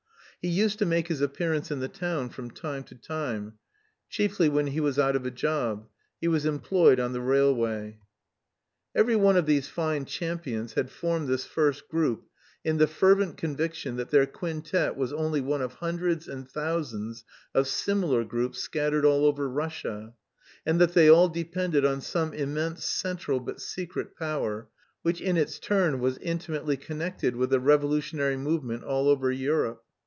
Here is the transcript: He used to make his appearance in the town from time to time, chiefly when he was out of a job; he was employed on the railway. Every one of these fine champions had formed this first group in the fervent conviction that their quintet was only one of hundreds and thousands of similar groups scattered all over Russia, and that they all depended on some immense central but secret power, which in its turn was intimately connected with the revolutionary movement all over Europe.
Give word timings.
He 0.43 0.47
used 0.47 0.79
to 0.79 0.87
make 0.87 1.07
his 1.07 1.21
appearance 1.21 1.69
in 1.69 1.81
the 1.81 1.87
town 1.87 2.29
from 2.29 2.49
time 2.49 2.83
to 2.85 2.95
time, 2.95 3.59
chiefly 4.09 4.49
when 4.49 4.65
he 4.65 4.79
was 4.79 4.97
out 4.97 5.15
of 5.15 5.23
a 5.23 5.29
job; 5.29 5.87
he 6.19 6.27
was 6.27 6.47
employed 6.47 6.99
on 6.99 7.13
the 7.13 7.21
railway. 7.21 7.99
Every 8.95 9.15
one 9.15 9.37
of 9.37 9.45
these 9.45 9.67
fine 9.69 10.05
champions 10.05 10.73
had 10.73 10.89
formed 10.89 11.27
this 11.27 11.45
first 11.45 11.87
group 11.89 12.25
in 12.63 12.77
the 12.77 12.87
fervent 12.87 13.37
conviction 13.37 13.97
that 13.97 14.09
their 14.09 14.25
quintet 14.25 14.97
was 14.97 15.13
only 15.13 15.41
one 15.41 15.61
of 15.61 15.73
hundreds 15.73 16.27
and 16.27 16.49
thousands 16.49 17.23
of 17.53 17.67
similar 17.67 18.23
groups 18.23 18.57
scattered 18.57 19.05
all 19.05 19.25
over 19.27 19.47
Russia, 19.47 20.15
and 20.65 20.81
that 20.81 20.93
they 20.95 21.07
all 21.07 21.29
depended 21.29 21.85
on 21.85 22.01
some 22.01 22.33
immense 22.33 22.83
central 22.83 23.39
but 23.39 23.61
secret 23.61 24.15
power, 24.15 24.67
which 25.03 25.21
in 25.21 25.37
its 25.37 25.59
turn 25.59 25.99
was 25.99 26.17
intimately 26.17 26.77
connected 26.77 27.35
with 27.35 27.51
the 27.51 27.59
revolutionary 27.59 28.37
movement 28.37 28.83
all 28.83 29.07
over 29.07 29.31
Europe. 29.31 29.83